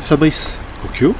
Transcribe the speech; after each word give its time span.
Fabrice 0.00 0.58
Cocchio 0.82 1.14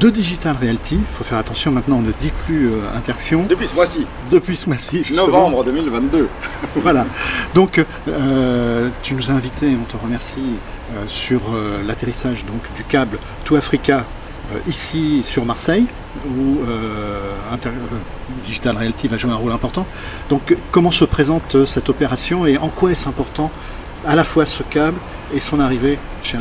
de 0.00 0.08
Digital 0.08 0.56
Realty. 0.60 0.94
Il 0.94 1.16
faut 1.16 1.24
faire 1.24 1.38
attention 1.38 1.70
maintenant, 1.70 1.96
on 1.98 2.02
ne 2.02 2.12
dit 2.12 2.32
plus 2.46 2.68
euh, 2.68 2.80
Interaction. 2.96 3.44
Depuis 3.48 3.68
ce 3.68 3.74
mois-ci. 3.74 4.06
Depuis 4.30 4.56
ce 4.56 4.66
mois-ci. 4.66 5.04
Novembre 5.14 5.62
2022. 5.62 6.28
voilà. 6.76 7.06
Donc, 7.54 7.84
euh, 8.08 8.88
tu 9.02 9.14
nous 9.14 9.30
as 9.30 9.34
invités, 9.34 9.76
on 9.80 9.84
te 9.84 10.02
remercie, 10.02 10.40
euh, 10.92 11.04
sur 11.06 11.40
l'atterrissage 11.86 12.44
donc, 12.46 12.62
du 12.76 12.84
câble 12.84 13.18
Tout 13.44 13.56
Africa 13.56 14.04
ici 14.66 15.20
sur 15.22 15.44
Marseille, 15.44 15.86
où 16.26 16.58
Digital 18.42 18.76
Realty 18.76 19.06
va 19.06 19.16
jouer 19.16 19.30
un 19.30 19.36
rôle 19.36 19.52
important. 19.52 19.86
Donc, 20.28 20.56
comment 20.72 20.90
se 20.90 21.04
présente 21.04 21.64
cette 21.66 21.88
opération 21.88 22.46
et 22.46 22.58
en 22.58 22.68
quoi 22.68 22.90
est-ce 22.90 23.08
important 23.08 23.52
à 24.04 24.16
la 24.16 24.24
fois 24.24 24.46
ce 24.46 24.64
câble 24.64 24.98
et 25.34 25.40
son 25.40 25.60
arrivée 25.60 25.98
chez, 26.22 26.38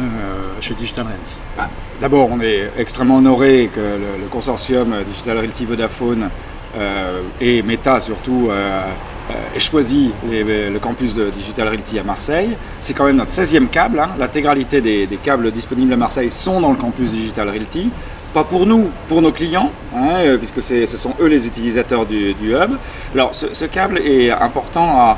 chez 0.61 0.73
Digital 0.73 1.05
Realty 1.05 1.33
ah, 1.57 1.69
D'abord, 1.99 2.29
on 2.31 2.39
est 2.41 2.71
extrêmement 2.77 3.17
honoré 3.17 3.69
que 3.73 3.79
le, 3.79 4.27
consortium 4.29 4.93
Digital 5.05 5.37
Realty 5.37 5.65
Vodafone 5.65 6.29
euh, 6.77 7.21
et 7.41 7.63
Meta 7.63 7.99
surtout 7.99 8.47
euh, 8.49 8.83
euh, 9.31 9.55
ait 9.55 9.59
choisi 9.59 10.11
le 10.29 10.77
campus 10.77 11.15
de 11.15 11.29
Digital 11.29 11.67
Realty 11.67 11.99
à 11.99 12.03
Marseille. 12.03 12.55
C'est 12.79 12.93
quand 12.93 13.05
même 13.05 13.17
notre 13.17 13.31
16e 13.31 13.67
câble. 13.67 13.99
Hein. 13.99 14.09
L'intégralité 14.17 14.81
des, 14.81 15.19
câbles 15.21 15.51
disponibles 15.51 15.93
à 15.93 15.97
Marseille 15.97 16.31
sont 16.31 16.61
dans 16.61 16.71
le 16.71 16.77
campus 16.77 17.11
Digital 17.11 17.49
Realty. 17.49 17.89
Pas 18.33 18.43
pour 18.43 18.67
nous, 18.67 18.89
pour 19.07 19.21
nos 19.21 19.31
clients, 19.31 19.71
hein, 19.95 20.37
puisque 20.37 20.61
ce 20.61 20.85
sont 20.85 21.13
eux 21.19 21.27
les 21.27 21.47
utilisateurs 21.47 22.05
du, 22.05 22.35
hub. 22.43 22.71
Alors, 23.13 23.33
ce, 23.33 23.65
câble 23.65 23.97
est 23.97 24.29
important, 24.29 25.17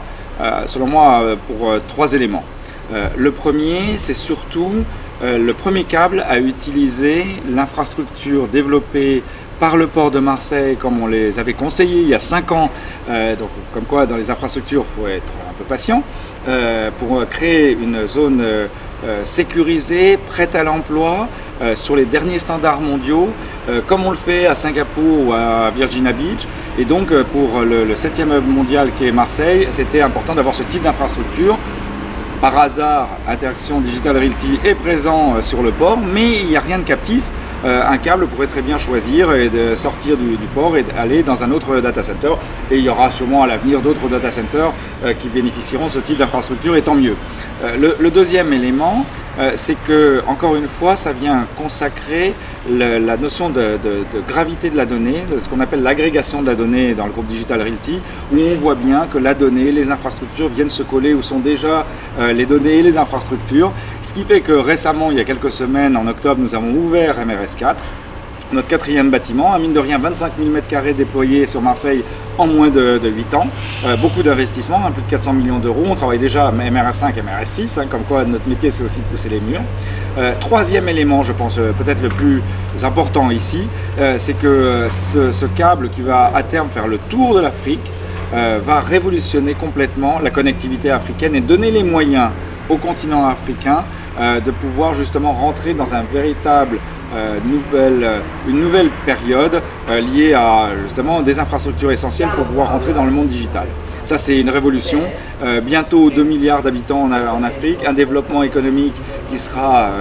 selon 0.65 0.88
moi, 0.88 1.21
pour 1.48 1.73
trois 1.90 2.13
éléments. 2.13 2.45
Le 3.16 3.31
premier, 3.31 3.98
c'est 3.98 4.13
surtout 4.13 4.84
euh, 5.23 5.38
le 5.38 5.54
premier 5.54 5.84
câble 5.84 6.26
a 6.27 6.40
utilisé 6.40 7.26
l'infrastructure 7.48 8.48
développée 8.48 9.21
par 9.60 9.77
le 9.77 9.85
port 9.85 10.10
de 10.10 10.20
Marseille, 10.20 10.76
comme 10.77 11.04
on 11.04 11.05
les 11.05 11.38
avait 11.38 11.54
conseillés 11.54 12.02
il 12.02 12.07
y 12.07 12.15
a 12.15 12.20
5 12.20 12.52
ans. 12.52 12.71
Euh, 13.07 13.35
comme 13.71 13.84
quoi, 13.84 14.07
dans 14.07 14.18
les 14.18 14.32
infrastructures, 14.32 14.84
il 14.84 15.02
faut 15.02 15.07
être 15.07 15.32
un 15.48 15.54
peu 15.54 15.63
patient 15.63 16.02
euh, 16.48 16.90
pour 16.98 17.24
créer 17.30 17.74
une 17.74 18.07
zone 18.07 18.43
sécurisée, 19.24 20.18
prête 20.27 20.54
à 20.54 20.63
l'emploi, 20.63 21.27
sur 21.74 21.96
les 21.96 22.05
derniers 22.05 22.37
standards 22.37 22.82
mondiaux, 22.82 23.30
comme 23.87 24.05
on 24.05 24.12
le 24.12 24.15
fait 24.15 24.46
à 24.46 24.54
Singapour 24.54 25.27
ou 25.27 25.34
à 25.34 25.71
Virginia 25.71 26.12
Beach. 26.12 26.48
Et 26.77 26.85
donc, 26.85 27.12
pour 27.32 27.62
le, 27.62 27.84
le 27.84 27.96
7e 27.96 28.37
hub 28.37 28.48
mondial 28.48 28.90
qui 28.96 29.08
est 29.08 29.12
Marseille, 29.12 29.68
c'était 29.71 30.02
important 30.02 30.35
d'avoir 30.35 30.54
ce 30.54 30.62
type 30.62 30.84
d'infrastructure 30.84 31.58
par 32.41 32.57
hasard, 32.57 33.07
Interaction 33.27 33.79
Digital 33.79 34.17
Realty 34.17 34.59
est 34.65 34.73
présent 34.73 35.35
euh, 35.35 35.41
sur 35.43 35.61
le 35.61 35.70
port, 35.71 35.99
mais 35.99 36.37
il 36.41 36.47
n'y 36.47 36.57
a 36.57 36.59
rien 36.59 36.79
de 36.79 36.84
captif. 36.84 37.21
Euh, 37.63 37.84
un 37.87 37.99
câble 37.99 38.25
pourrait 38.25 38.47
très 38.47 38.63
bien 38.63 38.79
choisir 38.79 39.31
et 39.35 39.47
de 39.47 39.75
sortir 39.75 40.17
du, 40.17 40.35
port 40.55 40.75
et 40.75 40.81
d'aller 40.81 41.21
dans 41.21 41.43
un 41.43 41.51
autre 41.51 41.79
data 41.79 42.01
center. 42.01 42.34
Et 42.71 42.79
il 42.79 42.84
y 42.84 42.89
aura 42.89 43.12
sûrement 43.12 43.43
à 43.43 43.47
l'avenir 43.47 43.81
d'autres 43.81 44.09
data 44.09 44.31
centers 44.31 44.73
euh, 45.05 45.13
qui 45.13 45.27
bénéficieront 45.27 45.85
de 45.85 45.91
ce 45.91 45.99
type 45.99 46.17
d'infrastructure 46.17 46.75
et 46.75 46.81
tant 46.81 46.95
mieux. 46.95 47.15
le, 47.79 48.09
deuxième 48.09 48.51
élément, 48.53 49.05
euh, 49.41 49.53
c'est 49.55 49.75
que, 49.87 50.21
encore 50.27 50.55
une 50.55 50.67
fois, 50.67 50.95
ça 50.95 51.13
vient 51.13 51.47
consacrer 51.57 52.35
la 52.70 53.17
notion 53.17 53.49
de, 53.49 53.79
gravité 54.27 54.70
de 54.70 54.77
la 54.77 54.85
donnée, 54.85 55.23
de 55.34 55.39
ce 55.39 55.49
qu'on 55.49 55.59
appelle 55.59 55.81
l'agrégation 55.81 56.43
de 56.43 56.47
la 56.47 56.55
donnée 56.55 56.93
dans 56.93 57.07
le 57.07 57.11
groupe 57.11 57.25
Digital 57.25 57.59
Realty, 57.59 57.99
où 58.31 58.37
on 58.37 58.55
voit 58.55 58.75
bien 58.75 59.07
que 59.07 59.17
la 59.17 59.34
donnée, 59.34 59.71
les 59.71 59.89
infrastructures 59.89 60.49
viennent 60.49 60.69
se 60.69 60.84
coller 60.84 61.15
où 61.15 61.23
sont 61.23 61.39
déjà 61.39 61.85
euh, 62.19 62.34
les 62.34 62.45
données 62.45 62.77
et 62.77 62.81
les 62.84 62.97
infrastructures. 62.97 63.71
Ce 64.03 64.13
qui 64.13 64.23
fait 64.23 64.41
que 64.41 64.51
récemment, 64.51 65.09
il 65.09 65.17
y 65.17 65.22
a 65.22 65.23
quelques 65.23 65.51
semaines, 65.51 65.97
en 65.97 66.06
octobre, 66.06 66.39
nous 66.39 66.53
avons 66.53 66.73
ouvert 66.73 67.16
MRS4 67.19 67.75
notre 68.53 68.68
quatrième 68.68 69.09
bâtiment, 69.09 69.53
à 69.53 69.59
mine 69.59 69.74
de 69.74 69.80
rien 69.80 69.98
25 69.98 70.34
000 70.38 70.50
m2 70.50 70.96
déployés 70.96 71.48
sur 71.48 71.62
Marseille 71.62 72.03
en 72.38 72.48
moins 72.48 72.70
de, 72.70 73.00
8 73.03 73.34
ans. 73.34 73.48
Euh, 73.86 73.96
beaucoup 73.98 74.24
d'investissements, 74.24 74.81
hein, 74.86 74.92
plus 74.92 75.03
de 75.03 75.09
400 75.09 75.34
millions 75.34 75.59
d'euros. 75.59 75.84
On 75.88 75.96
travaille 75.96 76.20
déjà 76.20 76.48
à 76.48 76.52
MRS5 76.52 77.14
et 77.18 77.22
MRS6, 77.22 77.80
hein, 77.80 77.86
comme 77.90 78.03
quoi 78.03 78.25
notre 78.25 78.48
métier 78.48 78.72
c'est 78.72 78.84
aussi 78.84 79.00
de 79.00 79.06
pousser 79.06 79.30
les 79.30 79.40
murs. 79.40 79.62
Euh, 80.18 80.34
troisième 80.40 80.90
élément, 80.90 81.24
je 81.24 81.34
pense 81.34 81.58
euh, 81.58 81.72
peut-être 81.72 82.02
le 82.02 82.09
plus 82.09 82.42
important 82.84 83.30
ici, 83.30 83.62
c'est 84.18 84.34
que 84.34 84.88
ce, 84.90 85.46
câble 85.46 85.90
qui 85.90 86.02
va 86.02 86.31
à 86.34 86.42
terme 86.42 86.70
faire 86.70 86.88
le 86.88 86.98
tour 86.98 87.36
de 87.36 87.42
l'Afrique 87.42 87.92
va 88.34 88.80
révolutionner 88.80 89.54
complètement 89.54 90.18
la 90.20 90.31
connectivité 90.31 90.90
africaine 90.90 91.36
et 91.36 91.42
donner 91.42 91.70
les 91.70 91.84
moyens 91.84 92.30
au 92.70 92.78
continent 92.78 93.28
africain 93.28 93.84
de 94.20 94.52
pouvoir 94.52 94.94
justement 94.94 95.32
rentrer 95.32 95.74
dans 95.74 95.94
un 95.96 96.04
véritable 96.04 96.78
euh, 97.14 97.40
nouvelle, 97.44 98.04
euh, 98.06 98.20
une 98.48 98.62
nouvelle 98.62 98.90
période 99.06 99.62
euh, 99.90 100.00
liée 100.00 100.34
à 100.34 100.70
justement 100.82 101.22
des 101.22 101.40
infrastructures 101.40 101.92
essentielles 101.92 102.30
pour 102.38 102.46
pouvoir 102.46 102.72
rentrer 102.72 102.94
dans 102.94 103.04
le 103.04 103.12
monde 103.12 103.28
digital. 103.28 103.68
Ça, 104.06 104.18
c'est 104.18 104.40
une 104.40 104.50
révolution. 104.50 105.02
bientôt 105.64 106.10
2 106.10 106.24
milliards 106.24 106.64
d'habitants 106.64 107.04
en, 107.04 107.44
Afrique, 107.44 107.86
un 107.86 107.94
développement 107.94 108.42
économique 108.42 108.96
qui 109.30 109.38
sera 109.38 109.92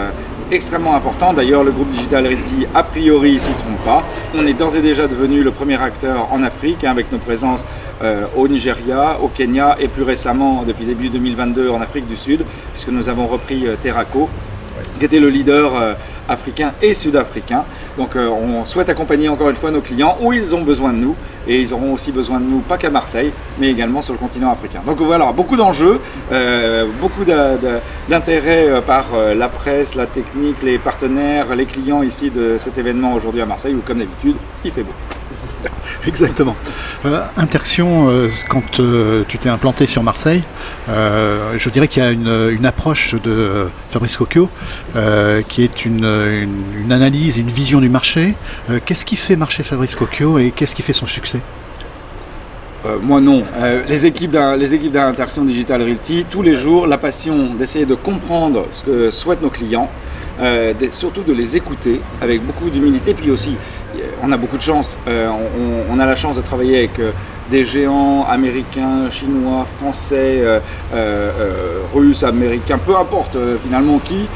extrêmement 0.50 0.94
important. 0.94 1.32
D'ailleurs, 1.32 1.64
le 1.64 1.72
groupe 1.72 1.90
Digital 1.90 2.26
Realty, 2.26 2.66
a 2.74 2.82
priori, 2.82 3.38
s'y 3.38 3.52
trompe 3.52 3.84
pas. 3.84 4.02
On 4.36 4.46
est 4.46 4.54
d'ores 4.54 4.76
et 4.76 4.82
déjà 4.82 5.06
devenu 5.08 5.42
le 5.42 5.50
premier 5.50 5.80
acteur 5.80 6.28
en 6.32 6.42
Afrique, 6.42 6.84
hein, 6.84 6.90
avec 6.90 7.10
nos 7.12 7.18
présences 7.18 7.66
au 8.36 8.48
Nigeria, 8.48 9.18
au 9.22 9.28
Kenya 9.28 9.76
et 9.78 9.86
plus 9.86 10.04
récemment, 10.04 10.64
depuis 10.66 10.86
début 10.86 11.10
2022, 11.10 11.68
en 11.68 11.82
Afrique 11.82 12.08
du 12.08 12.16
Sud, 12.16 12.44
puisque 12.72 12.88
nous 12.88 13.10
avons 13.10 13.26
repris 13.26 13.66
Terraco 13.82 14.30
qui 15.00 15.06
était 15.06 15.18
le 15.18 15.30
leader 15.30 15.74
euh, 15.74 15.94
africain 16.28 16.72
et 16.80 16.94
sud-africain. 16.94 17.64
Donc 17.98 18.14
euh, 18.14 18.28
on 18.28 18.64
souhaite 18.66 18.88
accompagner 18.88 19.28
encore 19.28 19.50
une 19.50 19.56
fois 19.56 19.72
nos 19.72 19.80
clients 19.80 20.16
où 20.20 20.32
ils 20.32 20.54
ont 20.54 20.62
besoin 20.62 20.92
de 20.92 20.98
nous 20.98 21.16
et 21.48 21.60
ils 21.60 21.74
auront 21.74 21.94
aussi 21.94 22.12
besoin 22.12 22.38
de 22.38 22.44
nous, 22.44 22.60
pas 22.60 22.76
qu'à 22.76 22.90
Marseille, 22.90 23.32
mais 23.58 23.70
également 23.70 24.02
sur 24.02 24.12
le 24.12 24.18
continent 24.18 24.52
africain. 24.52 24.82
Donc 24.86 25.00
voilà, 25.00 25.32
beaucoup 25.32 25.56
d'enjeux, 25.56 25.98
euh, 26.30 26.86
beaucoup 27.00 27.24
d'intérêt 27.24 28.82
par 28.86 29.06
la 29.34 29.48
presse, 29.48 29.94
la 29.94 30.06
technique, 30.06 30.62
les 30.62 30.78
partenaires, 30.78 31.56
les 31.56 31.66
clients 31.66 32.02
ici 32.02 32.30
de 32.30 32.56
cet 32.58 32.76
événement 32.78 33.14
aujourd'hui 33.14 33.40
à 33.40 33.46
Marseille 33.46 33.74
où 33.74 33.80
comme 33.80 33.98
d'habitude, 33.98 34.36
il 34.64 34.70
fait 34.70 34.82
beau. 34.82 34.92
Exactement. 36.06 36.56
Euh, 37.04 37.22
Interction, 37.36 38.08
euh, 38.08 38.28
quand 38.48 38.80
euh, 38.80 39.24
tu 39.28 39.38
t'es 39.38 39.48
implanté 39.48 39.86
sur 39.86 40.02
Marseille, 40.02 40.42
je 40.88 41.68
dirais 41.70 41.88
qu'il 41.88 42.02
y 42.02 42.06
a 42.06 42.10
une, 42.10 42.66
approche 42.66 43.14
de 43.14 43.68
Fabrice 43.88 44.16
Cocchio 44.16 44.48
qui 45.48 45.62
est 45.62 45.84
une, 45.84 46.04
analyse 46.90 47.38
et 47.38 47.40
une 47.40 47.48
vision 47.48 47.80
du 47.80 47.88
marché. 47.88 48.34
qu'est-ce 48.84 49.04
qui 49.04 49.16
fait 49.16 49.36
marcher 49.36 49.62
Fabrice 49.62 49.94
Cocchio 49.94 50.38
et 50.38 50.52
qu'est-ce 50.54 50.74
qui 50.74 50.82
fait 50.82 50.92
son 50.92 51.06
succès? 51.06 51.40
Moi 53.02 53.20
non. 53.20 53.44
les 53.88 54.06
équipes 54.06 54.30
d'Interaction 54.30 55.44
Digital 55.44 55.82
Realty, 55.82 56.26
tous 56.30 56.42
les 56.42 56.56
jours, 56.56 56.86
la 56.86 56.98
passion 56.98 57.54
d'essayer 57.54 57.86
de 57.86 57.94
comprendre 57.94 58.66
ce 58.72 58.84
que 58.84 59.10
souhaitent 59.10 59.42
nos 59.42 59.50
clients, 59.50 59.90
surtout 60.90 61.22
de 61.22 61.32
les 61.32 61.56
écouter 61.56 62.00
avec 62.20 62.44
beaucoup 62.44 62.68
d'humilité, 62.70 63.14
puis 63.14 63.30
aussi 63.30 63.56
on 64.22 64.32
a 64.32 64.36
beaucoup 64.36 64.56
de 64.56 64.62
chance. 64.62 64.98
Euh, 65.08 65.28
on, 65.90 65.98
a 65.98 66.06
la 66.06 66.14
chance 66.14 66.36
de 66.36 66.42
travailler 66.42 66.78
avec 66.78 66.98
euh, 66.98 67.12
des 67.50 67.64
géants 67.64 68.24
américains, 68.28 69.10
chinois, 69.10 69.66
français, 69.76 70.42
euh, 70.94 71.80
russes, 71.92 72.22
américains, 72.22 72.78
peu 72.78 72.96
importe 72.96 73.36
finalement 73.62 73.98
qui, 73.98 74.26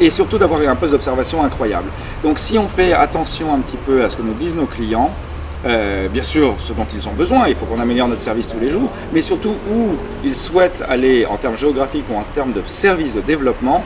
et 0.00 0.08
surtout 0.08 0.38
d'avoir 0.38 0.60
un 0.62 0.74
poste 0.74 0.92
d'observation 0.92 1.44
incroyable. 1.44 1.88
Donc 2.22 2.38
si 2.38 2.56
on 2.58 2.66
fait 2.66 2.94
attention 2.94 3.52
un 3.54 3.58
petit 3.58 3.76
peu 3.76 4.02
à 4.02 4.08
ce 4.08 4.16
que 4.16 4.22
nous 4.22 4.32
disent 4.32 4.56
nos 4.56 4.64
clients, 4.64 5.10
bien 5.64 6.22
sûr, 6.22 6.54
ce 6.58 6.72
dont 6.72 6.86
ils 6.94 7.06
ont 7.06 7.12
besoin, 7.12 7.48
il 7.48 7.54
faut 7.54 7.66
qu'on 7.66 7.80
améliore 7.80 8.08
notre 8.08 8.22
service 8.22 8.48
tous 8.48 8.60
les 8.60 8.70
jours, 8.70 8.88
mais 9.12 9.20
surtout 9.20 9.56
où 9.70 9.88
ils 10.24 10.34
souhaitent 10.34 10.82
aller 10.88 11.26
en 11.26 11.36
termes 11.36 11.56
géographiques 11.58 12.06
ou 12.10 12.16
en 12.16 12.24
termes 12.34 12.52
de 12.52 12.62
services 12.66 13.14
de 13.14 13.20
développement, 13.20 13.84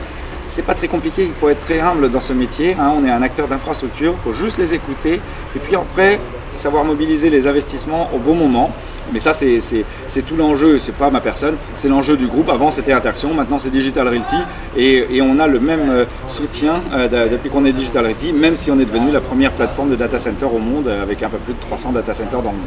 c'est 0.49 0.65
pas 0.65 0.75
très 0.75 0.89
compliqué, 0.89 1.25
il 1.25 1.35
faut 1.35 1.49
être 1.49 1.61
très 1.61 1.81
humble 1.81 2.11
dans 2.11 2.21
ce 2.21 2.33
métier. 2.33 2.77
Hein. 2.79 2.93
On 2.97 3.05
est 3.05 3.11
un 3.11 3.23
acteur 3.23 3.49
d'infrastructure, 3.49 4.15
il 4.17 4.23
faut 4.23 4.33
juste 4.33 4.59
les 4.59 4.75
écouter. 4.75 5.21
Et 5.55 5.59
puis 5.59 5.77
après, 5.77 6.19
savoir 6.57 6.85
mobiliser 6.85 7.31
les 7.31 7.47
investissements 7.47 8.11
au 8.15 8.19
bon 8.19 8.35
moment. 8.35 8.71
Mais 9.13 9.21
ça, 9.21 9.33
c'est 9.33 10.23
tout 10.27 10.37
l'enjeu, 10.37 10.79
c'est 10.79 10.95
pas 10.95 11.09
ma 11.09 11.21
personne, 11.21 11.57
c'est 11.75 11.89
l'enjeu 11.89 12.17
du 12.17 12.27
groupe. 12.27 12.51
Avant, 12.51 12.71
c'était 12.71 12.93
Interaction, 12.93 13.33
maintenant, 13.33 13.59
c'est 13.59 13.71
Digital 13.71 14.07
Realty. 14.07 14.37
Et, 14.77 15.23
on 15.23 15.39
a 15.39 15.47
le 15.47 15.61
même 15.61 15.91
euh, 15.91 16.05
soutien 16.27 16.83
euh, 16.93 17.29
depuis 17.29 17.51
qu'on 17.51 17.65
est 17.65 17.73
Digital 17.73 18.05
Realty, 18.05 18.33
même 18.33 18.57
si 18.57 18.71
on 18.71 18.79
est 18.79 18.85
devenu 18.85 19.11
la 19.11 19.21
première 19.21 19.53
plateforme 19.53 19.91
de 19.91 19.97
data 19.97 20.19
center 20.19 20.47
au 20.47 20.59
monde, 20.59 20.89
avec 20.89 21.23
un 21.23 21.29
peu 21.29 21.39
plus 21.39 21.55
de 21.55 21.61
300 21.61 21.93
data 21.93 22.13
centers 22.15 22.43
dans 22.43 22.51
le 22.51 22.57
monde. 22.57 22.67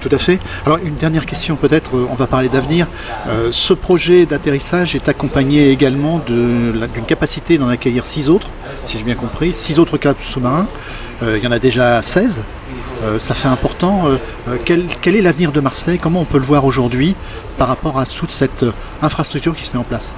Tout 0.00 0.08
à 0.12 0.18
fait. 0.18 0.38
Alors 0.64 0.78
une 0.78 0.94
dernière 0.94 1.26
question 1.26 1.56
peut-être, 1.56 1.96
euh, 1.96 2.06
on 2.10 2.14
va 2.14 2.28
parler 2.28 2.48
d'avenir. 2.48 2.86
Euh, 3.26 3.48
ce 3.50 3.74
projet 3.74 4.26
d'atterrissage 4.26 4.94
est 4.94 5.08
accompagné 5.08 5.70
également 5.70 6.20
d'une 6.20 7.04
capacité 7.06 7.58
d'en 7.58 7.68
accueillir 7.68 8.06
six 8.06 8.30
autres, 8.30 8.48
si 8.84 8.98
j'ai 8.98 9.04
bien 9.04 9.16
compris, 9.16 9.52
six 9.54 9.78
autres 9.80 9.96
câbles 9.98 10.20
sous-marins. 10.20 10.68
Euh, 11.24 11.36
il 11.36 11.44
y 11.44 11.48
en 11.48 11.52
a 11.52 11.58
déjà 11.58 12.00
16. 12.02 12.44
ça 13.18 13.34
fait 13.34 13.48
important. 13.48 14.04
Quel, 14.64 15.16
est 15.16 15.22
l'avenir 15.22 15.52
de 15.52 15.60
Marseille? 15.60 15.98
Comment 15.98 16.20
on 16.20 16.24
peut 16.24 16.38
le 16.38 16.44
voir 16.44 16.64
aujourd'hui 16.64 17.14
par 17.56 17.68
rapport 17.68 17.98
à 17.98 18.06
toute 18.06 18.30
cette 18.30 18.64
infrastructure 19.02 19.54
qui 19.56 19.64
se 19.64 19.72
met 19.72 19.78
en 19.78 19.84
place? 19.84 20.16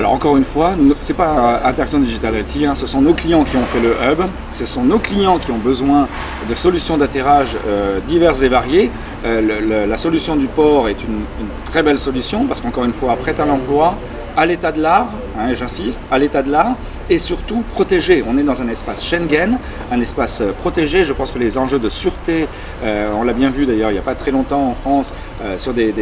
Alors 0.00 0.12
encore 0.14 0.38
une 0.38 0.44
fois, 0.44 0.72
ce 1.02 1.12
n'est 1.12 1.16
pas 1.16 1.60
Interaction 1.62 1.98
Digital 1.98 2.32
Realty, 2.32 2.64
hein, 2.64 2.74
ce 2.74 2.86
sont 2.86 3.02
nos 3.02 3.12
clients 3.12 3.44
qui 3.44 3.58
ont 3.58 3.66
fait 3.66 3.80
le 3.80 3.90
hub, 3.90 4.22
ce 4.50 4.64
sont 4.64 4.82
nos 4.82 4.98
clients 4.98 5.36
qui 5.36 5.50
ont 5.50 5.58
besoin 5.58 6.08
de 6.48 6.54
solutions 6.54 6.96
d'atterrage 6.96 7.58
euh, 7.68 8.00
diverses 8.08 8.40
et 8.40 8.48
variées. 8.48 8.90
Euh, 9.26 9.86
la 9.86 9.98
solution 9.98 10.36
du 10.36 10.46
port 10.46 10.88
est 10.88 10.96
une, 11.04 11.20
très 11.66 11.82
belle 11.82 11.98
solution 11.98 12.46
parce 12.46 12.62
qu'encore 12.62 12.86
une 12.86 12.94
fois, 12.94 13.14
prête 13.16 13.40
à 13.40 13.44
l'emploi, 13.44 13.94
à 14.36 14.46
l'état 14.46 14.72
de 14.72 14.80
l'art, 14.80 15.08
hein, 15.38 15.52
j'insiste, 15.54 16.00
à 16.10 16.18
l'état 16.18 16.42
de 16.42 16.50
l'art, 16.50 16.76
et 17.08 17.18
surtout 17.18 17.62
protégé. 17.72 18.24
On 18.26 18.38
est 18.38 18.42
dans 18.42 18.62
un 18.62 18.68
espace 18.68 19.04
Schengen, 19.04 19.58
un 19.90 20.00
espace 20.00 20.40
euh, 20.40 20.52
protégé. 20.52 21.04
Je 21.04 21.12
pense 21.12 21.32
que 21.32 21.38
les 21.38 21.58
enjeux 21.58 21.78
de 21.78 21.88
sûreté, 21.88 22.46
euh, 22.84 23.10
on 23.16 23.24
l'a 23.24 23.32
bien 23.32 23.50
vu 23.50 23.66
d'ailleurs 23.66 23.90
il 23.90 23.94
n'y 23.94 23.98
a 23.98 24.02
pas 24.02 24.14
très 24.14 24.30
longtemps 24.30 24.68
en 24.68 24.74
France, 24.74 25.12
euh, 25.44 25.58
sur 25.58 25.74
des, 25.74 25.92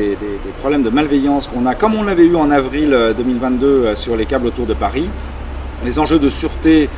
problèmes 0.61 0.83
de 0.83 0.91
malveillance 0.91 1.47
qu'on 1.47 1.67
a, 1.67 1.75
comme 1.75 1.95
on 1.95 2.03
l'avait 2.03 2.27
eu 2.27 2.37
en 2.37 2.51
avril 2.51 2.97
2022 3.17 3.95
sur 3.97 4.17
les 4.17 4.27
câbles 4.27 4.47
autour 4.47 4.67
de 4.67 4.75
Paris. 4.75 5.09
Les 5.85 5.99
enjeux 6.01 6.19
de 6.19 6.29
sûreté 6.29 6.89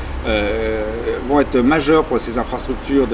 vont 1.28 1.40
être 1.40 1.58
majeurs 1.58 2.04
pour 2.04 2.18
ces 2.18 2.38
infrastructures 2.38 3.06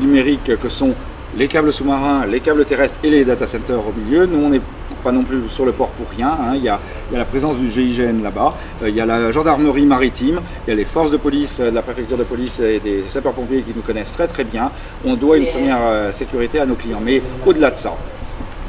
numériques 0.00 0.58
que 0.60 0.68
sont 0.68 0.94
les 1.36 1.48
câbles 1.48 1.72
sous-marins, 1.72 2.26
les 2.26 2.40
câbles 2.40 2.64
terrestres 2.64 2.98
et 3.04 3.10
les 3.10 3.24
data 3.24 3.46
centers 3.46 3.78
au 3.78 3.92
milieu. 3.92 4.26
Nous, 4.26 4.38
on 4.44 4.50
n'est 4.50 4.60
pas 5.02 5.12
non 5.12 5.22
plus 5.22 5.48
sur 5.48 5.64
le 5.64 5.72
port 5.72 5.88
pour 5.90 6.08
rien. 6.08 6.28
Hein. 6.28 6.52
Il, 6.54 6.62
y 6.62 6.68
a, 6.68 6.80
la 7.12 7.24
présence 7.24 7.56
du 7.56 7.70
GIGN 7.70 8.22
là-bas, 8.22 8.54
euh, 8.82 8.88
il 8.88 8.94
y 8.94 9.00
a 9.00 9.06
la 9.06 9.30
gendarmerie 9.32 9.86
maritime, 9.86 10.40
il 10.66 10.70
y 10.70 10.72
a 10.72 10.76
les 10.76 10.84
forces 10.84 11.10
de 11.10 11.16
police 11.16 11.60
euh, 11.60 11.70
de 11.70 11.74
la 11.74 11.82
préfecture 11.82 12.16
de 12.16 12.24
police 12.24 12.60
et 12.60 12.80
des 12.80 13.04
sapeurs-pompiers 13.08 13.62
qui 13.62 13.72
nous 13.74 13.82
connaissent 13.82 14.12
très 14.12 14.26
très 14.26 14.44
bien. 14.44 14.70
On 15.04 15.14
doit 15.16 15.36
une 15.36 15.46
première 15.46 15.78
euh, 15.80 16.12
sécurité 16.12 16.60
à 16.60 16.66
nos 16.66 16.74
clients. 16.74 17.00
Mais 17.04 17.22
au-delà 17.46 17.70
de 17.70 17.78
ça, 17.78 17.94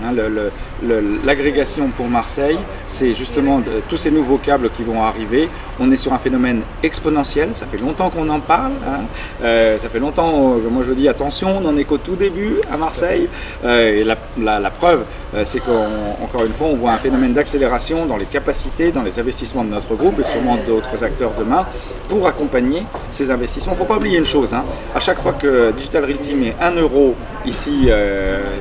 hein, 0.03 0.13
L'agrégation 1.25 1.87
pour 1.89 2.07
Marseille, 2.07 2.57
c'est 2.87 3.13
justement 3.13 3.61
tous 3.89 3.97
ces 3.97 4.11
nouveaux 4.11 4.37
câbles 4.37 4.69
qui 4.69 4.83
vont 4.83 5.03
arriver. 5.03 5.49
On 5.79 5.91
est 5.91 5.97
sur 5.97 6.13
un 6.13 6.19
phénomène 6.19 6.61
exponentiel, 6.83 7.49
ça 7.53 7.65
fait 7.65 7.77
longtemps 7.77 8.09
qu'on 8.09 8.29
en 8.29 8.39
parle, 8.39 8.73
hein. 8.87 9.01
euh, 9.43 9.77
ça 9.79 9.89
fait 9.89 9.99
longtemps, 9.99 10.55
que 10.63 10.67
moi 10.69 10.83
je 10.85 10.91
dis 10.91 11.07
attention, 11.07 11.57
on 11.57 11.61
n'en 11.61 11.77
est 11.77 11.83
qu'au 11.83 11.97
tout 11.97 12.15
début 12.15 12.57
à 12.71 12.77
Marseille. 12.77 13.27
Euh, 13.63 14.01
et 14.01 14.03
la, 14.03 14.69
preuve, 14.69 15.03
euh, 15.35 15.43
c'est 15.45 15.59
qu'encore 15.59 16.45
une 16.45 16.53
fois, 16.53 16.67
on 16.67 16.75
voit 16.75 16.91
un 16.91 16.97
phénomène 16.97 17.33
d'accélération 17.33 18.05
dans 18.05 18.17
les 18.17 18.25
capacités, 18.25 18.91
dans 18.91 19.01
les 19.01 19.19
investissements 19.19 19.63
de 19.63 19.69
notre 19.69 19.95
groupe 19.95 20.19
et 20.19 20.23
sûrement 20.23 20.57
d'autres 20.67 21.03
acteurs 21.03 21.31
demain 21.37 21.65
pour 22.07 22.27
accompagner 22.27 22.83
ces 23.11 23.31
investissements. 23.31 23.73
Il 23.73 23.79
ne 23.79 23.79
faut 23.79 23.93
pas 23.93 23.97
oublier 23.97 24.17
une 24.17 24.25
chose, 24.25 24.53
hein. 24.53 24.63
à 24.95 24.99
chaque 24.99 25.19
fois 25.19 25.33
que 25.33 25.71
Digital 25.71 26.05
Realty 26.05 26.35
met 26.35 26.55
1 26.61 26.71
euro 26.75 27.15
ici 27.45 27.89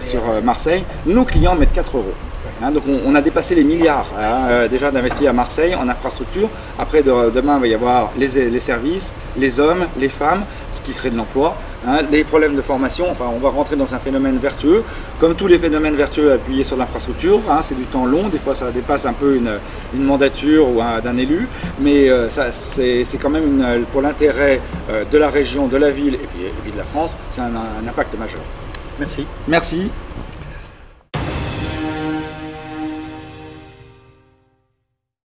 sur 0.00 0.20
Marseille, 0.42 0.84
nos 1.06 1.24
clients 1.32 1.54
mettent 1.56 1.72
4 1.72 1.96
euros. 1.96 2.14
Hein, 2.62 2.70
donc 2.70 2.84
on, 3.06 3.14
a 3.14 3.20
dépassé 3.20 3.54
les 3.54 3.64
milliards 3.64 4.10
hein, 4.16 4.46
euh, 4.48 4.68
déjà 4.68 4.90
d'investir 4.90 5.30
à 5.30 5.32
Marseille 5.32 5.74
en 5.74 5.88
infrastructure. 5.88 6.48
Après 6.78 7.02
demain 7.02 7.54
il 7.56 7.60
va 7.60 7.66
y 7.66 7.74
avoir 7.74 8.12
les, 8.16 8.60
services, 8.60 9.14
les 9.36 9.58
hommes, 9.58 9.86
les 9.98 10.08
femmes, 10.08 10.44
ce 10.72 10.80
qui 10.80 10.92
crée 10.92 11.10
de 11.10 11.16
l'emploi, 11.16 11.56
hein, 11.86 12.00
les 12.10 12.22
problèmes 12.22 12.54
de 12.54 12.62
formation. 12.62 13.06
Enfin 13.10 13.24
on 13.34 13.38
va 13.38 13.48
rentrer 13.48 13.74
dans 13.76 13.94
un 13.94 13.98
phénomène 13.98 14.38
vertueux. 14.38 14.84
Comme 15.18 15.34
tous 15.34 15.46
les 15.46 15.58
phénomènes 15.58 15.96
vertueux 15.96 16.32
appuyés 16.32 16.62
sur 16.62 16.76
l'infrastructure, 16.76 17.40
c'est 17.62 17.76
du 17.76 17.84
temps 17.84 18.04
long. 18.04 18.28
Des 18.28 18.38
fois 18.38 18.54
ça 18.54 18.70
dépasse 18.70 19.06
un 19.06 19.14
peu 19.14 19.36
une, 19.36 19.58
mandature 20.04 20.68
ou 20.68 20.80
d'un 21.02 21.16
élu, 21.16 21.48
mais 21.80 22.08
euh, 22.08 22.28
c'est 22.30 23.18
quand 23.20 23.30
même 23.30 23.84
pour 23.92 24.02
l'intérêt 24.02 24.60
euh, 24.90 25.04
de 25.10 25.18
la 25.18 25.30
région, 25.30 25.66
de 25.66 25.76
la 25.76 25.90
ville 25.90 26.14
et 26.14 26.28
puis, 26.62 26.72
de 26.72 26.78
la 26.78 26.84
France, 26.84 27.16
c'est 27.30 27.40
un, 27.40 27.44
un 27.46 27.88
impact 27.88 28.18
majeur. 28.18 28.42
Merci. 28.98 29.26
Merci. 29.48 29.90